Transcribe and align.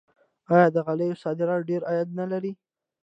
آیا 0.53 0.67
د 0.71 0.77
غالیو 0.85 1.21
صادرات 1.23 1.61
ډیر 1.69 1.81
عاید 1.89 2.09
نلري؟ 2.19 2.51